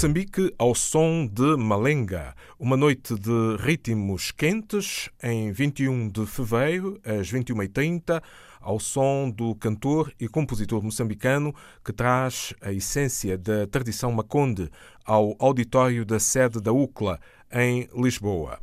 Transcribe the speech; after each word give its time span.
Moçambique 0.00 0.54
ao 0.56 0.74
som 0.74 1.26
de 1.26 1.58
Malenga, 1.58 2.34
uma 2.58 2.74
noite 2.74 3.14
de 3.18 3.56
ritmos 3.58 4.30
quentes 4.30 5.10
em 5.22 5.52
21 5.52 6.08
de 6.08 6.24
fevereiro, 6.24 6.98
às 7.04 7.30
21h30, 7.30 8.22
ao 8.62 8.80
som 8.80 9.28
do 9.28 9.54
cantor 9.56 10.10
e 10.18 10.26
compositor 10.26 10.82
moçambicano 10.82 11.54
que 11.84 11.92
traz 11.92 12.54
a 12.62 12.72
essência 12.72 13.36
da 13.36 13.66
tradição 13.66 14.10
maconde 14.10 14.70
ao 15.04 15.36
auditório 15.38 16.02
da 16.06 16.18
sede 16.18 16.62
da 16.62 16.72
UCLA, 16.72 17.20
em 17.52 17.86
Lisboa. 17.94 18.58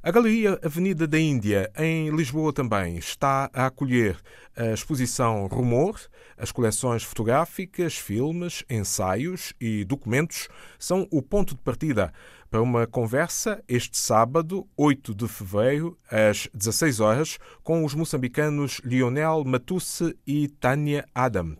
A 0.00 0.12
Galeria 0.12 0.60
Avenida 0.62 1.08
da 1.08 1.18
Índia, 1.18 1.72
em 1.76 2.08
Lisboa 2.10 2.52
também, 2.52 2.96
está 2.98 3.50
a 3.52 3.66
acolher 3.66 4.16
a 4.56 4.66
exposição 4.72 5.48
Rumor. 5.48 5.98
As 6.36 6.52
coleções 6.52 7.02
fotográficas, 7.02 7.96
filmes, 7.96 8.62
ensaios 8.70 9.52
e 9.60 9.84
documentos 9.84 10.48
são 10.78 11.08
o 11.10 11.20
ponto 11.20 11.56
de 11.56 11.60
partida 11.62 12.12
para 12.48 12.62
uma 12.62 12.86
conversa 12.86 13.60
este 13.66 13.98
sábado, 13.98 14.68
8 14.76 15.12
de 15.16 15.26
fevereiro, 15.26 15.98
às 16.08 16.48
16 16.54 17.00
horas, 17.00 17.38
com 17.64 17.84
os 17.84 17.92
moçambicanos 17.92 18.80
Lionel 18.84 19.42
Matusse 19.44 20.16
e 20.24 20.46
Tânia 20.46 21.08
Adam 21.12 21.56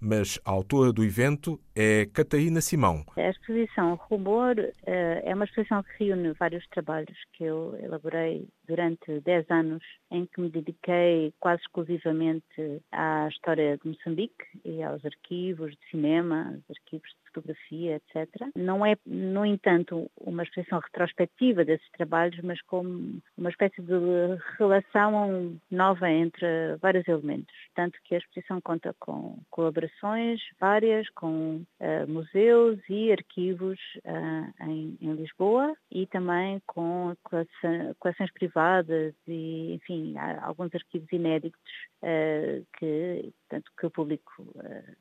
mas 0.00 0.40
a 0.44 0.50
autora 0.50 0.92
do 0.92 1.04
evento 1.04 1.60
é 1.76 2.06
Catarina 2.06 2.60
Simão. 2.60 3.04
A 3.16 3.30
exposição 3.30 3.94
Rumor 3.94 4.56
eh, 4.86 5.22
é 5.24 5.34
uma 5.34 5.44
exposição 5.44 5.82
que 5.82 6.04
reúne 6.04 6.32
vários 6.32 6.66
trabalhos 6.68 7.16
que 7.32 7.44
eu 7.44 7.76
elaborei 7.82 8.48
durante 8.66 9.20
10 9.20 9.50
anos, 9.50 9.82
em 10.10 10.26
que 10.26 10.40
me 10.40 10.48
dediquei 10.48 11.32
quase 11.40 11.62
exclusivamente 11.62 12.82
à 12.92 13.28
história 13.28 13.76
de 13.78 13.88
Moçambique 13.88 14.44
e 14.64 14.82
aos 14.82 15.04
arquivos 15.04 15.72
de 15.72 15.90
cinema, 15.90 16.54
aos 16.54 16.78
arquivos 16.78 17.08
de 17.08 17.32
fotografia, 17.32 17.96
etc. 17.96 18.28
Não 18.54 18.84
é, 18.84 18.96
no 19.06 19.44
entanto, 19.44 20.10
uma 20.16 20.42
exposição 20.42 20.80
retrospectiva 20.80 21.64
desses 21.64 21.88
trabalhos, 21.92 22.38
mas 22.42 22.60
como 22.62 23.20
uma 23.36 23.50
espécie 23.50 23.80
de 23.82 23.94
relação 24.58 25.58
nova 25.70 26.10
entre 26.10 26.76
vários 26.80 27.06
elementos. 27.08 27.54
Tanto 27.74 27.98
que 28.04 28.14
a 28.14 28.18
exposição 28.18 28.60
conta 28.60 28.94
com 28.98 29.38
colaborações 30.00 30.40
várias 30.58 31.08
com 31.10 31.56
uh, 31.80 32.08
museus 32.08 32.78
e 32.88 33.12
arquivos 33.12 33.78
uh, 34.04 34.64
em, 34.68 34.96
em, 35.00 35.12
Lisboa 35.14 35.74
e 35.90 36.06
também 36.06 36.60
com 36.66 37.14
coleções 37.98 38.32
privadas 38.32 39.14
e, 39.26 39.74
enfim, 39.74 40.14
alguns 40.42 40.74
arquivos 40.74 41.10
inéditos 41.12 41.60
uh, 42.02 42.66
que, 42.78 43.32
tanto 43.48 43.70
que 43.78 43.86
o 43.86 43.90
público 43.90 44.54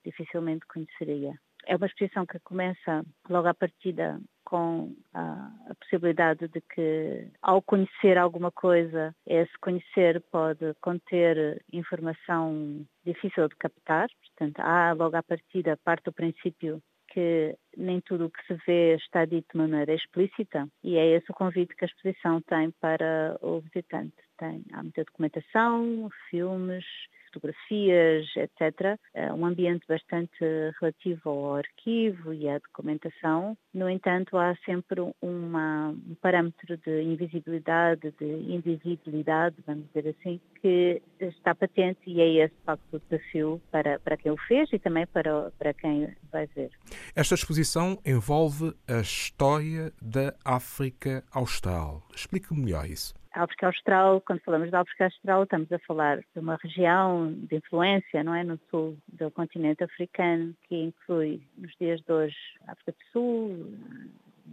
dificilmente 0.03 0.65
conheceria. 0.67 1.33
É 1.65 1.75
uma 1.75 1.85
exposição 1.85 2.25
que 2.25 2.39
começa 2.39 3.03
logo 3.29 3.47
à 3.47 3.53
partida 3.53 4.19
com 4.49 4.95
a, 5.13 5.51
a, 5.69 5.75
possibilidade 5.75 6.47
de 6.47 6.59
que, 6.61 7.27
ao 7.39 7.61
conhecer 7.61 8.17
alguma 8.17 8.51
coisa, 8.51 9.15
esse 9.27 9.55
conhecer 9.61 10.21
pode 10.31 10.73
conter 10.81 11.63
informação 11.71 12.83
difícil 13.05 13.47
de 13.47 13.55
captar. 13.57 14.09
Portanto, 14.25 14.59
há 14.59 14.93
logo 14.93 15.15
à 15.15 15.21
partida 15.21 15.77
parte 15.83 16.05
do 16.05 16.13
princípio 16.13 16.81
que 17.11 17.55
nem 17.75 18.01
tudo 18.01 18.25
o 18.25 18.29
que 18.29 18.45
se 18.45 18.53
vê 18.65 18.95
está 18.95 19.25
dito 19.25 19.47
de 19.51 19.57
maneira 19.57 19.93
explícita 19.93 20.67
e 20.83 20.95
é 20.95 21.07
esse 21.07 21.31
o 21.31 21.33
convite 21.33 21.75
que 21.75 21.83
a 21.83 21.87
exposição 21.87 22.41
tem 22.41 22.71
para 22.79 23.37
o 23.41 23.61
visitante. 23.61 24.15
Tem, 24.37 24.63
há 24.73 24.83
muita 24.83 25.03
documentação, 25.03 26.09
filmes, 26.29 26.85
fotografias, 27.31 28.25
etc. 28.35 28.97
É 29.13 29.31
um 29.33 29.45
ambiente 29.45 29.85
bastante 29.87 30.37
relativo 30.79 31.29
ao 31.29 31.55
arquivo 31.55 32.33
e 32.33 32.47
à 32.49 32.57
documentação. 32.57 33.57
No 33.73 33.89
entanto, 33.89 34.37
há 34.37 34.55
sempre 34.65 35.01
uma, 35.21 35.89
um 35.89 36.15
parâmetro 36.21 36.77
de 36.77 37.01
invisibilidade, 37.03 38.13
de 38.19 38.25
invisibilidade, 38.25 39.55
vamos 39.65 39.85
dizer 39.87 40.15
assim, 40.19 40.39
que 40.61 41.01
está 41.19 41.55
patente 41.55 41.99
e 42.07 42.21
é 42.21 42.45
esse, 42.45 42.55
de 42.55 42.63
facto, 42.63 42.83
o 42.93 42.99
desafio 42.99 43.61
para, 43.71 43.99
para 43.99 44.17
quem 44.17 44.31
o 44.31 44.37
fez 44.47 44.71
e 44.73 44.79
também 44.79 45.05
para, 45.07 45.51
para 45.51 45.73
quem 45.73 46.13
vai 46.31 46.47
ver. 46.47 46.71
Esta 47.15 47.35
exposição 47.35 47.97
envolve 48.05 48.73
a 48.87 48.99
história 49.01 49.91
da 50.01 50.33
África 50.43 51.23
Austral. 51.31 52.03
Explique-me 52.15 52.61
melhor 52.61 52.85
isso. 52.85 53.18
África 53.43 53.67
Austral, 53.67 54.21
quando 54.21 54.41
falamos 54.41 54.69
da 54.69 54.81
África 54.81 55.05
Austral, 55.05 55.43
estamos 55.43 55.71
a 55.71 55.79
falar 55.79 56.17
de 56.17 56.39
uma 56.39 56.57
região 56.61 57.31
de 57.33 57.55
influência, 57.55 58.23
não 58.23 58.35
é, 58.35 58.43
no 58.43 58.59
sul 58.69 58.97
do 59.07 59.31
continente 59.31 59.83
africano, 59.83 60.53
que 60.67 60.75
inclui 60.75 61.41
nos 61.57 61.73
dias 61.79 62.01
de 62.01 62.11
hoje 62.11 62.35
África 62.67 62.91
do 62.91 63.11
Sul, 63.11 63.73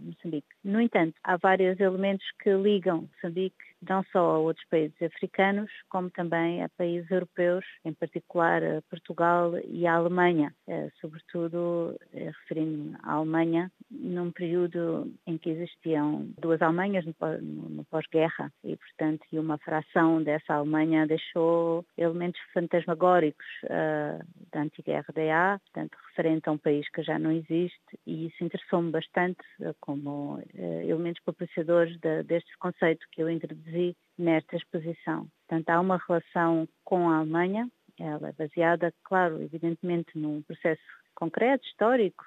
Moçambique. 0.03 0.47
No 0.63 0.81
entanto, 0.81 1.15
há 1.23 1.37
vários 1.37 1.79
elementos 1.79 2.25
que 2.41 2.51
ligam 2.51 3.09
Moçambique 3.13 3.67
não 3.87 4.03
só 4.11 4.19
a 4.19 4.39
outros 4.39 4.65
países 4.69 4.99
africanos, 5.01 5.71
como 5.89 6.09
também 6.09 6.63
a 6.63 6.69
países 6.69 7.09
europeus, 7.11 7.65
em 7.85 7.93
particular 7.93 8.63
a 8.63 8.81
Portugal 8.89 9.53
e 9.65 9.85
a 9.85 9.93
Alemanha, 9.93 10.53
eh, 10.67 10.89
sobretudo 10.99 11.95
eh, 12.13 12.31
referindo-me 12.41 12.95
à 13.03 13.13
Alemanha, 13.13 13.71
num 13.89 14.31
período 14.31 15.11
em 15.25 15.37
que 15.37 15.49
existiam 15.49 16.27
duas 16.39 16.61
Alemanhas 16.61 17.05
no 17.05 17.85
pós-guerra 17.85 18.51
e, 18.63 18.75
portanto, 18.75 19.25
uma 19.33 19.57
fração 19.59 20.21
dessa 20.21 20.55
Alemanha 20.55 21.07
deixou 21.07 21.85
elementos 21.97 22.41
fantasmagóricos 22.53 23.45
uh, 23.63 24.23
da 24.51 24.61
antiga 24.61 24.99
RDA, 24.99 25.59
portanto, 25.65 25.97
referente 26.09 26.49
a 26.49 26.51
um 26.51 26.57
país 26.57 26.89
que 26.89 27.01
já 27.01 27.17
não 27.17 27.31
existe 27.31 27.99
e 28.05 28.27
isso 28.27 28.43
interessou-me 28.43 28.91
bastante 28.91 29.39
como 29.87 30.35
uh, 30.35 30.41
elementos 30.83 31.23
propiciadores 31.23 31.97
de, 32.01 32.23
deste 32.23 32.57
conceito 32.57 33.07
que 33.09 33.23
eu 33.23 33.29
introduzi 33.29 33.95
nesta 34.17 34.57
exposição. 34.57 35.27
Portanto, 35.47 35.69
há 35.69 35.79
uma 35.79 35.97
relação 36.05 36.67
com 36.83 37.09
a 37.09 37.19
Alemanha, 37.19 37.69
ela 37.97 38.27
é 38.27 38.33
baseada, 38.33 38.93
claro, 39.05 39.41
evidentemente, 39.41 40.09
num 40.19 40.41
processo 40.41 40.81
concreto, 41.15 41.65
histórico, 41.65 42.25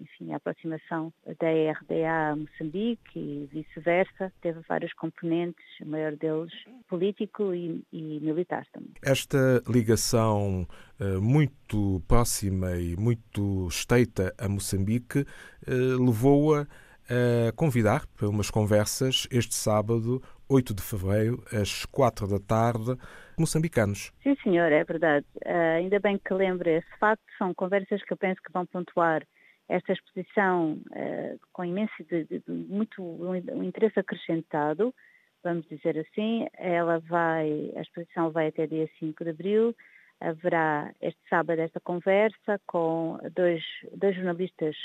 enfim, 0.00 0.32
a 0.32 0.36
aproximação 0.36 1.12
da 1.24 1.48
RDA 1.48 2.32
a 2.32 2.36
Moçambique 2.36 3.16
e 3.16 3.48
vice-versa, 3.52 4.32
teve 4.40 4.58
vários 4.68 4.92
componentes, 4.94 5.64
o 5.80 5.86
maior 5.86 6.16
deles 6.16 6.52
político 6.88 7.54
e, 7.54 7.84
e 7.92 8.18
militar 8.20 8.66
também. 8.72 8.94
Esta 9.04 9.62
ligação 9.68 10.66
uh, 10.98 11.20
muito 11.20 12.02
próxima 12.08 12.76
e 12.76 12.96
muito 12.96 13.68
estreita 13.68 14.34
a 14.36 14.48
Moçambique 14.48 15.20
uh, 15.20 16.04
levou-a 16.04 16.66
a 17.08 17.52
convidar 17.52 18.06
para 18.16 18.28
umas 18.28 18.50
conversas 18.50 19.26
este 19.30 19.54
sábado, 19.54 20.22
8 20.48 20.74
de 20.74 20.82
fevereiro, 20.82 21.42
às 21.52 21.84
4 21.86 22.26
da 22.28 22.38
tarde, 22.38 22.96
moçambicanos. 23.38 24.12
Sim, 24.22 24.36
senhor, 24.42 24.70
é 24.70 24.84
verdade. 24.84 25.26
Uh, 25.44 25.78
ainda 25.78 25.98
bem 25.98 26.18
que 26.18 26.32
lembra 26.34 26.70
esse 26.70 26.98
facto. 26.98 27.22
São 27.38 27.54
conversas 27.54 28.02
que 28.04 28.12
eu 28.12 28.16
penso 28.16 28.40
que 28.42 28.52
vão 28.52 28.66
pontuar 28.66 29.22
esta 29.68 29.92
exposição 29.92 30.78
uh, 30.90 31.40
com 31.52 31.64
imenso, 31.64 31.92
de, 32.10 32.24
de, 32.24 32.42
muito 32.46 33.02
um 33.02 33.62
interesse 33.62 33.98
acrescentado, 33.98 34.94
vamos 35.42 35.66
dizer 35.68 35.98
assim. 35.98 36.46
Ela 36.58 36.98
vai, 37.00 37.72
a 37.76 37.80
exposição 37.80 38.30
vai 38.30 38.48
até 38.48 38.66
dia 38.66 38.88
5 38.98 39.24
de 39.24 39.30
abril. 39.30 39.76
Haverá 40.20 40.92
este 41.00 41.20
sábado 41.28 41.58
esta 41.58 41.80
conversa 41.80 42.60
com 42.66 43.18
dois, 43.34 43.62
dois 43.96 44.14
jornalistas 44.14 44.76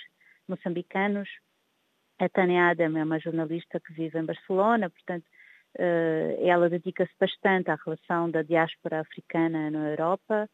moçambicanos. 0.47 1.29
A 2.19 2.29
Tânia 2.29 2.69
Adam 2.69 2.97
é 2.97 3.03
uma 3.03 3.19
jornalista 3.19 3.79
que 3.79 3.94
vive 3.94 4.17
em 4.19 4.25
Barcelona, 4.25 4.89
portanto, 4.89 5.25
eh, 5.78 6.38
ela 6.41 6.69
dedica-se 6.69 7.13
bastante 7.19 7.69
à 7.69 7.75
relação 7.75 8.30
da 8.31 8.41
diáspora 8.41 9.01
africana 9.01 9.69
na 9.69 9.89
Europa, 9.89 10.50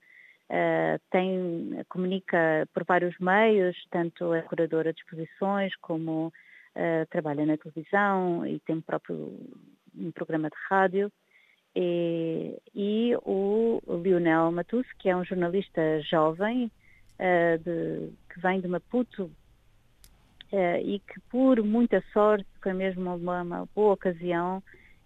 Uh, 0.49 0.99
tem, 1.09 1.83
comunica 1.89 2.67
por 2.73 2.83
vários 2.83 3.17
meios, 3.17 3.75
tanto 3.89 4.33
é 4.33 4.41
curadora 4.41 4.93
de 4.93 4.99
exposições 4.99 5.73
como 5.77 6.27
uh, 6.27 7.05
trabalha 7.09 7.45
na 7.45 7.57
televisão 7.57 8.45
e 8.45 8.59
tem 8.59 8.79
próprio 8.81 9.33
um 9.97 10.11
programa 10.11 10.49
de 10.49 10.55
rádio. 10.69 11.11
E, 11.75 12.61
e 12.75 13.15
o 13.23 13.81
Lionel 14.03 14.51
Matus, 14.51 14.85
que 14.99 15.09
é 15.09 15.15
um 15.15 15.25
jornalista 15.25 16.01
jovem 16.01 16.69
de, 17.63 18.11
que 18.31 18.39
vem 18.39 18.61
de 18.61 18.67
Maputo 18.67 19.31
e 20.83 20.99
que 20.99 21.19
por 21.31 21.61
muita 21.63 22.03
sorte, 22.13 22.45
foi 22.61 22.73
mesmo 22.73 23.15
uma, 23.15 23.41
uma 23.41 23.69
boa 23.75 23.93
ocasião, 23.93 24.61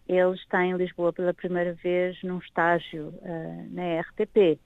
ele 0.08 0.36
está 0.36 0.66
em 0.66 0.76
Lisboa 0.76 1.14
pela 1.14 1.34
primeira 1.34 1.74
vez 1.74 2.22
num 2.24 2.40
estágio 2.40 3.14
uh, 3.22 3.68
na 3.70 4.02
RTP, 4.02 4.60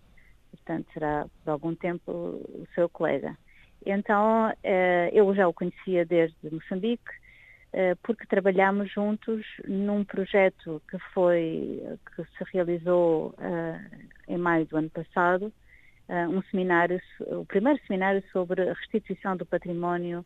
portanto 0.51 0.87
será 0.93 1.27
por 1.43 1.51
algum 1.51 1.75
tempo 1.75 2.11
o 2.11 2.67
seu 2.73 2.89
colega. 2.89 3.37
Então 3.85 4.49
uh, 4.49 5.09
eu 5.11 5.33
já 5.35 5.47
o 5.47 5.53
conhecia 5.53 6.05
desde 6.05 6.35
Moçambique, 6.51 7.21
porque 8.03 8.25
trabalhámos 8.25 8.91
juntos 8.91 9.45
num 9.65 10.03
projeto 10.03 10.81
que 10.89 10.99
foi 11.13 11.81
que 12.05 12.21
se 12.23 12.43
realizou 12.51 13.33
em 14.27 14.37
maio 14.37 14.65
do 14.65 14.75
ano 14.75 14.89
passado, 14.89 15.53
um 16.29 16.41
seminário, 16.51 16.99
o 17.27 17.45
primeiro 17.45 17.79
seminário 17.87 18.21
sobre 18.33 18.65
restituição 18.73 19.37
do 19.37 19.45
património 19.45 20.25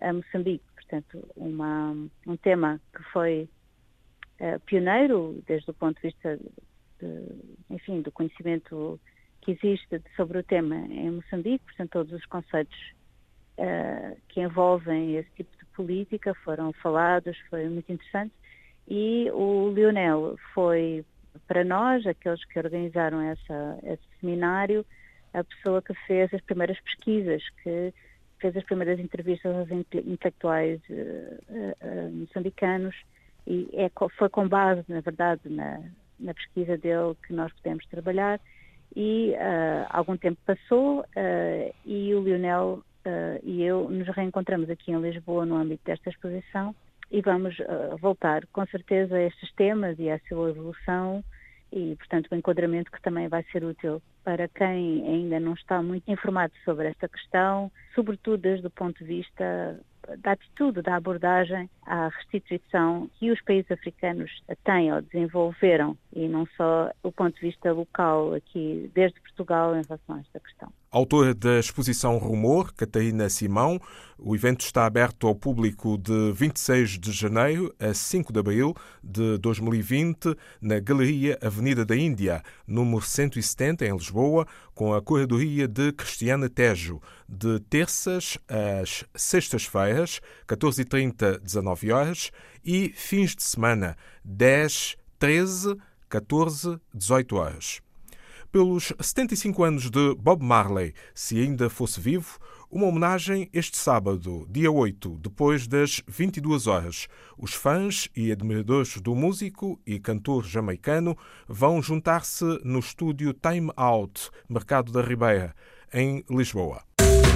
a, 0.00 0.12
Moçambique. 0.12 0.64
Portanto, 0.74 1.28
uma, 1.36 1.92
um 2.26 2.36
tema 2.36 2.80
que 2.94 3.02
foi 3.12 3.48
uh, 4.40 4.60
pioneiro 4.60 5.42
desde 5.46 5.70
o 5.70 5.74
ponto 5.74 5.96
de 5.96 6.08
vista, 6.08 6.38
de, 7.00 7.26
enfim, 7.70 8.02
do 8.02 8.10
conhecimento 8.10 9.00
que 9.40 9.52
existe 9.52 10.02
sobre 10.16 10.38
o 10.38 10.42
tema 10.42 10.76
em 10.76 11.10
Moçambique. 11.10 11.64
Portanto, 11.64 11.90
todos 11.90 12.12
os 12.12 12.26
conceitos 12.26 12.78
uh, 13.58 14.16
que 14.28 14.40
envolvem 14.40 15.16
esse 15.16 15.30
tipo 15.36 15.56
de 15.56 15.64
política 15.66 16.34
foram 16.44 16.72
falados, 16.72 17.38
foi 17.48 17.68
muito 17.68 17.90
interessante. 17.90 18.34
E 18.88 19.30
o 19.32 19.70
Lionel 19.72 20.36
foi, 20.52 21.04
para 21.46 21.64
nós, 21.64 22.04
aqueles 22.06 22.44
que 22.44 22.58
organizaram 22.58 23.20
essa, 23.20 23.78
esse 23.84 24.02
seminário, 24.20 24.84
a 25.32 25.44
pessoa 25.44 25.80
que 25.80 25.94
fez 26.06 26.34
as 26.34 26.40
primeiras 26.40 26.78
pesquisas, 26.80 27.42
que 27.62 27.94
fez 28.40 28.56
as 28.56 28.64
primeiras 28.64 28.98
entrevistas 28.98 29.54
aos 29.54 29.70
intelectuais 29.70 30.80
uh, 30.88 30.94
uh, 31.50 32.10
moçambicanos 32.12 32.96
e 33.46 33.68
é, 33.72 33.90
foi 34.18 34.28
com 34.28 34.48
base, 34.48 34.84
na 34.88 35.00
verdade, 35.00 35.42
na, 35.44 35.80
na, 36.18 36.34
pesquisa 36.34 36.76
dele 36.76 37.14
que 37.26 37.32
nós 37.32 37.52
pudemos 37.54 37.86
trabalhar 37.86 38.40
e 38.94 39.32
uh, 39.32 39.86
algum 39.90 40.16
tempo 40.16 40.38
passou 40.44 41.04
e 41.86 42.14
o 42.14 42.22
Lionel 42.22 42.82
e 43.42 43.62
eu 43.62 43.88
nos 43.88 44.06
reencontramos 44.08 44.68
aqui 44.68 44.92
em 44.92 45.00
Lisboa 45.00 45.46
no 45.46 45.56
âmbito 45.56 45.82
desta 45.84 46.10
exposição 46.10 46.74
e 47.10 47.22
vamos 47.22 47.56
voltar 48.00 48.46
com 48.52 48.64
certeza 48.66 49.16
a 49.16 49.22
estes 49.22 49.50
temas 49.54 49.98
e 49.98 50.10
a 50.10 50.20
sua 50.28 50.50
evolução 50.50 51.24
e, 51.72 51.94
portanto, 51.96 52.28
o 52.30 52.34
enquadramento 52.34 52.90
que 52.90 53.00
também 53.00 53.28
vai 53.28 53.44
ser 53.52 53.64
útil 53.64 54.02
para 54.24 54.48
quem 54.48 55.06
ainda 55.06 55.40
não 55.40 55.54
está 55.54 55.82
muito 55.82 56.10
informado 56.10 56.52
sobre 56.64 56.88
esta 56.88 57.08
questão, 57.08 57.70
sobretudo 57.94 58.38
desde 58.38 58.66
o 58.66 58.70
ponto 58.70 58.98
de 58.98 59.04
vista 59.04 59.80
da 60.18 60.32
atitude, 60.32 60.82
da 60.82 60.96
abordagem 60.96 61.68
à 61.86 62.08
restituição 62.08 63.10
que 63.18 63.30
os 63.30 63.40
países 63.42 63.70
africanos 63.70 64.30
têm 64.64 64.92
ou 64.92 65.02
desenvolveram 65.02 65.96
e 66.12 66.28
não 66.28 66.46
só 66.56 66.90
o 67.02 67.12
ponto 67.12 67.34
de 67.34 67.40
vista 67.40 67.72
local 67.72 68.34
aqui 68.34 68.90
desde 68.94 69.20
Portugal 69.20 69.76
em 69.76 69.82
relação 69.82 70.16
a 70.16 70.20
esta 70.20 70.40
questão. 70.40 70.72
Autora 70.90 71.32
da 71.32 71.60
exposição 71.60 72.18
Rumor, 72.18 72.74
Catarina 72.74 73.28
Simão, 73.28 73.80
o 74.18 74.34
evento 74.34 74.62
está 74.62 74.86
aberto 74.86 75.28
ao 75.28 75.36
público 75.36 75.96
de 75.96 76.32
26 76.32 76.98
de 76.98 77.12
janeiro 77.12 77.72
a 77.78 77.94
5 77.94 78.32
de 78.32 78.40
abril 78.40 78.74
de 79.02 79.38
2020 79.38 80.36
na 80.60 80.80
Galeria 80.80 81.38
Avenida 81.40 81.84
da 81.84 81.96
Índia, 81.96 82.42
número 82.66 83.02
170 83.02 83.86
em 83.86 83.92
Lisboa, 83.92 84.46
com 84.74 84.92
a 84.92 85.00
curadoria 85.00 85.68
de 85.68 85.92
Cristiana 85.92 86.48
Tejo, 86.48 87.00
de 87.30 87.60
terças 87.60 88.36
às 88.48 89.04
sextas-feiras, 89.14 90.20
14h30, 90.48 91.38
19 91.38 91.92
horas, 91.92 92.32
e 92.64 92.88
fins 92.90 93.36
de 93.36 93.44
semana, 93.44 93.96
10, 94.24 94.96
13, 95.18 95.76
14, 96.08 96.80
18 96.92 97.36
horas. 97.36 97.80
Pelos 98.50 98.92
75 99.00 99.62
anos 99.62 99.90
de 99.90 100.14
Bob 100.16 100.42
Marley, 100.42 100.92
se 101.14 101.38
ainda 101.38 101.70
fosse 101.70 102.00
vivo, 102.00 102.36
uma 102.68 102.86
homenagem 102.86 103.48
este 103.52 103.76
sábado, 103.76 104.44
dia 104.50 104.70
8, 104.72 105.18
depois 105.18 105.68
das 105.68 106.02
22 106.08 106.66
horas. 106.66 107.06
Os 107.38 107.54
fãs 107.54 108.08
e 108.14 108.32
admiradores 108.32 108.96
do 109.00 109.14
músico 109.14 109.80
e 109.86 110.00
cantor 110.00 110.44
jamaicano 110.44 111.16
vão 111.46 111.80
juntar-se 111.80 112.44
no 112.64 112.80
estúdio 112.80 113.32
Time 113.32 113.70
Out, 113.76 114.30
Mercado 114.48 114.90
da 114.90 115.00
Ribeira, 115.00 115.54
em 115.92 116.24
Lisboa. 116.28 116.82